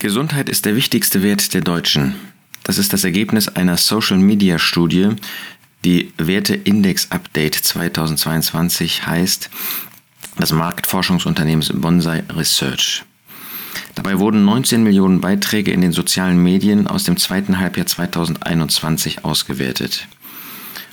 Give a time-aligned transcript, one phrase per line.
[0.00, 2.14] Gesundheit ist der wichtigste Wert der Deutschen.
[2.62, 5.16] Das ist das Ergebnis einer Social-Media-Studie.
[5.84, 9.50] Die Werteindex-Update 2022 heißt
[10.38, 13.02] das Marktforschungsunternehmens Bonsai Research.
[13.96, 20.06] Dabei wurden 19 Millionen Beiträge in den sozialen Medien aus dem zweiten Halbjahr 2021 ausgewertet.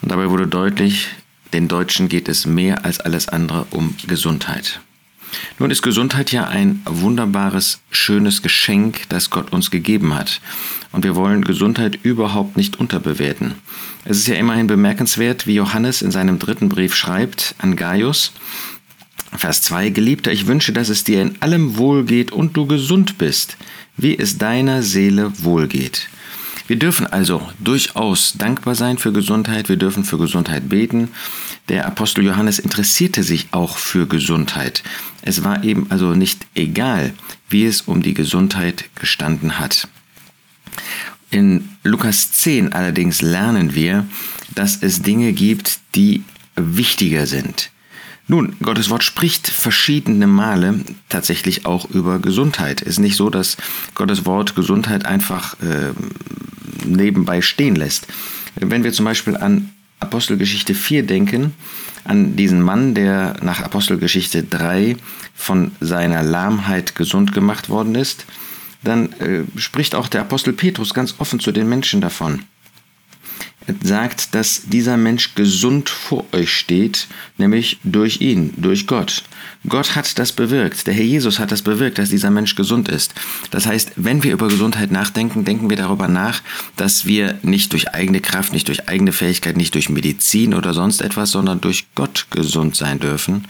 [0.00, 1.08] Und dabei wurde deutlich,
[1.52, 4.80] den Deutschen geht es mehr als alles andere um Gesundheit.
[5.58, 10.40] Nun ist Gesundheit ja ein wunderbares, schönes Geschenk, das Gott uns gegeben hat.
[10.92, 13.54] Und wir wollen Gesundheit überhaupt nicht unterbewerten.
[14.04, 18.32] Es ist ja immerhin bemerkenswert, wie Johannes in seinem dritten Brief schreibt an Gaius,
[19.34, 23.56] Vers 2, Geliebter, ich wünsche, dass es dir in allem wohlgeht und du gesund bist,
[23.96, 26.08] wie es deiner Seele wohlgeht.
[26.72, 31.10] Wir dürfen also durchaus dankbar sein für Gesundheit, wir dürfen für Gesundheit beten.
[31.68, 34.82] Der Apostel Johannes interessierte sich auch für Gesundheit.
[35.20, 37.12] Es war eben also nicht egal,
[37.50, 39.86] wie es um die Gesundheit gestanden hat.
[41.30, 44.06] In Lukas 10 allerdings lernen wir,
[44.54, 46.24] dass es Dinge gibt, die
[46.56, 47.70] wichtiger sind.
[48.28, 52.80] Nun, Gottes Wort spricht verschiedene Male tatsächlich auch über Gesundheit.
[52.80, 53.58] Es ist nicht so, dass
[53.94, 55.92] Gottes Wort Gesundheit einfach äh,
[56.86, 58.06] nebenbei stehen lässt.
[58.54, 61.54] Wenn wir zum Beispiel an Apostelgeschichte 4 denken,
[62.04, 64.96] an diesen Mann, der nach Apostelgeschichte 3
[65.34, 68.26] von seiner Lahmheit gesund gemacht worden ist,
[68.82, 72.42] dann äh, spricht auch der Apostel Petrus ganz offen zu den Menschen davon
[73.82, 79.22] sagt, dass dieser Mensch gesund vor euch steht, nämlich durch ihn, durch Gott.
[79.68, 83.14] Gott hat das bewirkt, der Herr Jesus hat das bewirkt, dass dieser Mensch gesund ist.
[83.50, 86.42] Das heißt, wenn wir über Gesundheit nachdenken, denken wir darüber nach,
[86.76, 91.00] dass wir nicht durch eigene Kraft, nicht durch eigene Fähigkeit, nicht durch Medizin oder sonst
[91.00, 93.44] etwas, sondern durch Gott gesund sein dürfen.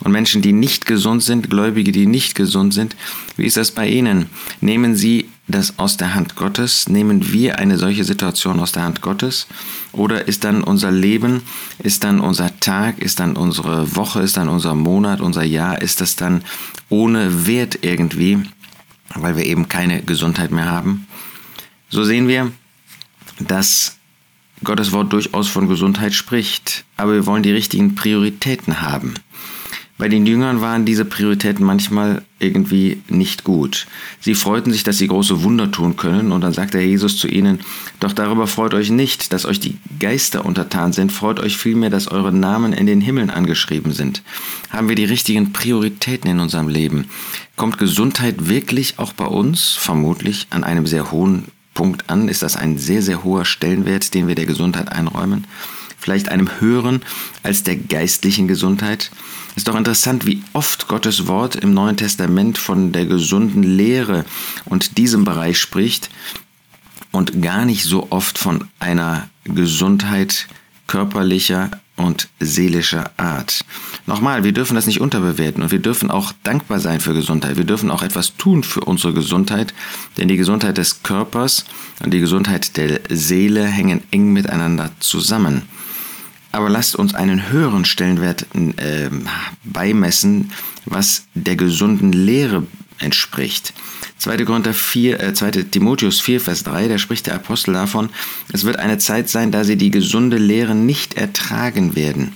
[0.00, 2.94] Und Menschen, die nicht gesund sind, Gläubige, die nicht gesund sind,
[3.36, 4.26] wie ist das bei ihnen?
[4.60, 6.88] Nehmen sie das aus der Hand Gottes?
[6.88, 9.46] Nehmen wir eine solche Situation aus der Hand Gottes?
[9.92, 11.42] Oder ist dann unser Leben,
[11.78, 16.00] ist dann unser Tag, ist dann unsere Woche, ist dann unser Monat, unser Jahr, ist
[16.00, 16.42] das dann
[16.88, 18.42] ohne Wert irgendwie,
[19.14, 21.06] weil wir eben keine Gesundheit mehr haben?
[21.88, 22.50] So sehen wir,
[23.38, 23.96] dass
[24.64, 29.14] Gottes Wort durchaus von Gesundheit spricht, aber wir wollen die richtigen Prioritäten haben.
[29.98, 33.86] Bei den Jüngern waren diese Prioritäten manchmal irgendwie nicht gut.
[34.20, 37.60] Sie freuten sich, dass sie große Wunder tun können, und dann sagte Jesus zu ihnen,
[37.98, 42.08] doch darüber freut euch nicht, dass euch die Geister untertan sind, freut euch vielmehr, dass
[42.08, 44.22] eure Namen in den Himmeln angeschrieben sind.
[44.68, 47.06] Haben wir die richtigen Prioritäten in unserem Leben?
[47.56, 52.28] Kommt Gesundheit wirklich auch bei uns, vermutlich, an einem sehr hohen Punkt an?
[52.28, 55.46] Ist das ein sehr, sehr hoher Stellenwert, den wir der Gesundheit einräumen?
[56.06, 57.02] Vielleicht einem höheren
[57.42, 59.10] als der geistlichen Gesundheit?
[59.56, 64.24] Ist doch interessant, wie oft Gottes Wort im Neuen Testament von der gesunden Lehre
[64.66, 66.10] und diesem Bereich spricht
[67.10, 70.46] und gar nicht so oft von einer Gesundheit
[70.86, 73.64] körperlicher und seelischer Art.
[74.06, 77.56] Nochmal, wir dürfen das nicht unterbewerten und wir dürfen auch dankbar sein für Gesundheit.
[77.56, 79.74] Wir dürfen auch etwas tun für unsere Gesundheit,
[80.16, 81.64] denn die Gesundheit des Körpers
[82.04, 85.62] und die Gesundheit der Seele hängen eng miteinander zusammen
[86.56, 89.10] aber lasst uns einen höheren Stellenwert äh,
[89.62, 90.52] beimessen,
[90.86, 92.66] was der gesunden Lehre
[92.98, 93.74] entspricht.
[94.18, 94.44] 2.
[94.44, 95.50] Korinther 4, äh, 2.
[95.70, 98.08] Timotheus 4, Vers 3, da spricht der Apostel davon,
[98.52, 102.32] es wird eine Zeit sein, da sie die gesunde Lehre nicht ertragen werden,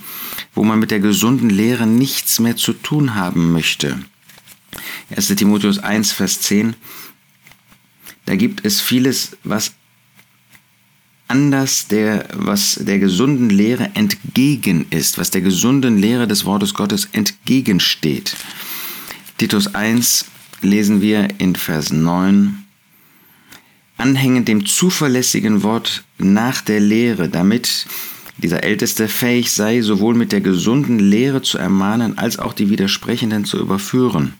[0.55, 3.99] wo man mit der gesunden Lehre nichts mehr zu tun haben möchte.
[5.17, 5.29] 1.
[5.29, 6.75] Timotheus 1, Vers 10,
[8.27, 9.73] da gibt es vieles, was
[11.31, 17.09] anders der, was der gesunden Lehre entgegen ist, was der gesunden Lehre des Wortes Gottes
[17.13, 18.37] entgegensteht.
[19.39, 20.27] Titus 1
[20.61, 22.67] lesen wir in Vers 9,
[23.97, 27.87] anhängend dem zuverlässigen Wort nach der Lehre, damit
[28.39, 33.45] dieser Älteste fähig sei, sowohl mit der gesunden Lehre zu ermahnen, als auch die Widersprechenden
[33.45, 34.35] zu überführen.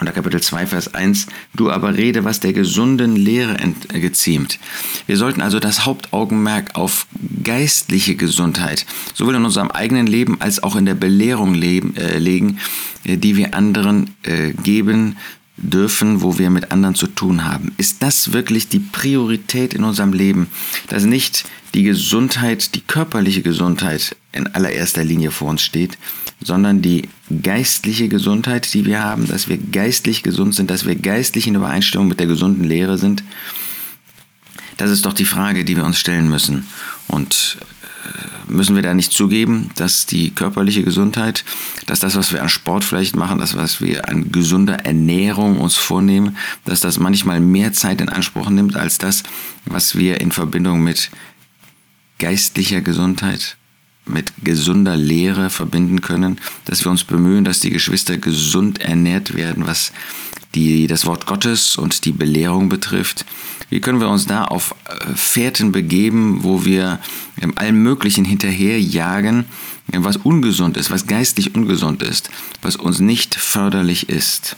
[0.00, 3.58] Unter Kapitel 2, Vers 1, du aber rede, was der gesunden Lehre
[3.92, 4.58] geziemt.
[5.06, 7.06] Wir sollten also das Hauptaugenmerk auf
[7.44, 12.58] geistliche Gesundheit, sowohl in unserem eigenen Leben als auch in der Belehrung leben, äh, legen,
[13.04, 15.16] äh, die wir anderen äh, geben
[15.60, 17.72] dürfen, wo wir mit anderen zu tun haben.
[17.76, 20.48] Ist das wirklich die Priorität in unserem Leben,
[20.88, 25.98] dass nicht die Gesundheit, die körperliche Gesundheit in allererster Linie vor uns steht,
[26.42, 27.08] sondern die
[27.42, 32.08] geistliche Gesundheit, die wir haben, dass wir geistlich gesund sind, dass wir geistlich in Übereinstimmung
[32.08, 33.22] mit der gesunden Lehre sind.
[34.76, 36.66] Das ist doch die Frage, die wir uns stellen müssen.
[37.06, 37.58] Und
[38.50, 41.44] müssen wir da nicht zugeben, dass die körperliche Gesundheit,
[41.86, 45.76] dass das, was wir an Sport vielleicht machen, das, was wir an gesunder Ernährung uns
[45.76, 49.22] vornehmen, dass das manchmal mehr Zeit in Anspruch nimmt als das,
[49.66, 51.10] was wir in Verbindung mit
[52.18, 53.56] geistlicher Gesundheit,
[54.04, 59.66] mit gesunder Lehre verbinden können, dass wir uns bemühen, dass die Geschwister gesund ernährt werden,
[59.66, 59.92] was
[60.54, 63.24] die das Wort Gottes und die Belehrung betrifft.
[63.68, 66.98] Wie können wir uns da auf äh, Fährten begeben, wo wir
[67.56, 69.44] allem Möglichen hinterherjagen,
[69.92, 72.30] was ungesund ist, was geistlich ungesund ist,
[72.62, 74.56] was uns nicht förderlich ist?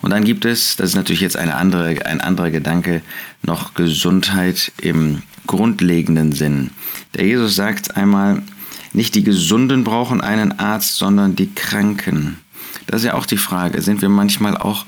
[0.00, 3.02] Und dann gibt es, das ist natürlich jetzt eine andere, ein anderer Gedanke,
[3.42, 6.70] noch Gesundheit im grundlegenden Sinn.
[7.14, 8.42] Der Jesus sagt einmal,
[8.92, 12.38] nicht die Gesunden brauchen einen Arzt, sondern die Kranken.
[12.92, 13.80] Das ist ja auch die Frage.
[13.80, 14.84] Sind wir manchmal auch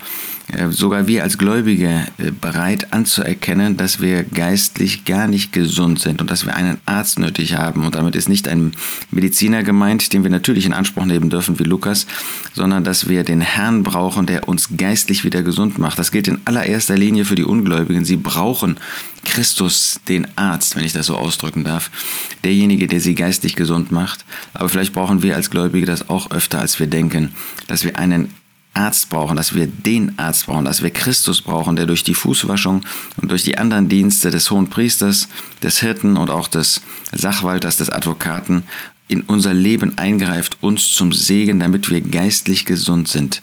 [0.53, 6.21] äh, sogar wir als Gläubige äh, bereit anzuerkennen, dass wir geistlich gar nicht gesund sind
[6.21, 7.83] und dass wir einen Arzt nötig haben.
[7.83, 8.73] Und damit ist nicht ein
[9.09, 12.05] Mediziner gemeint, den wir natürlich in Anspruch nehmen dürfen wie Lukas,
[12.53, 15.97] sondern dass wir den Herrn brauchen, der uns geistlich wieder gesund macht.
[15.97, 18.05] Das gilt in allererster Linie für die Ungläubigen.
[18.05, 18.77] Sie brauchen
[19.35, 21.91] Christus, den Arzt, wenn ich das so ausdrücken darf,
[22.45, 24.23] derjenige, der sie geistlich gesund macht.
[24.53, 27.33] Aber vielleicht brauchen wir als Gläubige das auch öfter, als wir denken,
[27.67, 28.33] dass wir einen
[28.73, 32.85] Arzt brauchen, dass wir den Arzt brauchen, dass wir Christus brauchen, der durch die Fußwaschung
[33.17, 35.27] und durch die anderen Dienste des Hohen Priesters,
[35.61, 36.79] des Hirten und auch des
[37.11, 38.63] Sachwalters, des Advokaten
[39.09, 43.41] in unser Leben eingreift, uns zum Segen, damit wir geistlich gesund sind.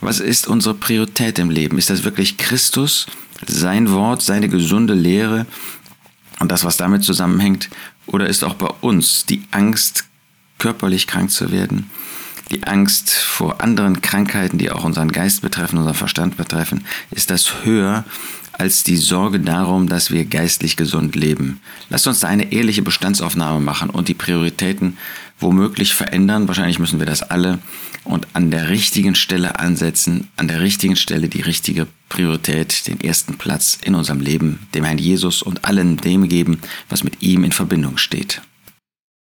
[0.00, 1.76] Was ist unsere Priorität im Leben?
[1.76, 3.06] Ist das wirklich Christus,
[3.50, 5.46] sein Wort, seine gesunde Lehre
[6.40, 7.70] und das, was damit zusammenhängt?
[8.06, 10.04] Oder ist auch bei uns die Angst,
[10.58, 11.90] körperlich krank zu werden?
[12.50, 17.64] die Angst vor anderen Krankheiten, die auch unseren Geist betreffen, unseren Verstand betreffen, ist das
[17.64, 18.04] höher
[18.52, 21.60] als die Sorge darum, dass wir geistlich gesund leben.
[21.88, 24.96] Lasst uns da eine ehrliche Bestandsaufnahme machen und die Prioritäten
[25.38, 26.48] womöglich verändern.
[26.48, 27.58] Wahrscheinlich müssen wir das alle
[28.04, 33.36] und an der richtigen Stelle ansetzen, an der richtigen Stelle die richtige Priorität, den ersten
[33.38, 37.52] Platz in unserem Leben, dem Herrn Jesus und allen dem geben, was mit ihm in
[37.52, 38.42] Verbindung steht.